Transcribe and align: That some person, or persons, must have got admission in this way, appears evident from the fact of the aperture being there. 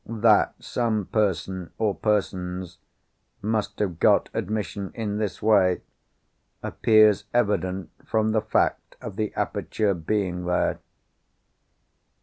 That 0.07 0.55
some 0.57 1.05
person, 1.05 1.73
or 1.77 1.93
persons, 1.93 2.79
must 3.43 3.77
have 3.77 3.99
got 3.99 4.29
admission 4.33 4.89
in 4.95 5.19
this 5.19 5.43
way, 5.43 5.81
appears 6.63 7.25
evident 7.35 7.91
from 8.03 8.29
the 8.31 8.41
fact 8.41 8.95
of 8.99 9.15
the 9.15 9.31
aperture 9.35 9.93
being 9.93 10.43
there. 10.45 10.79